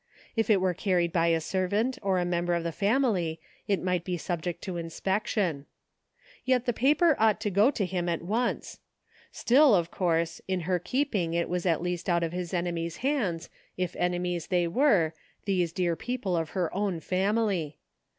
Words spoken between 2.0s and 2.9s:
or a member of the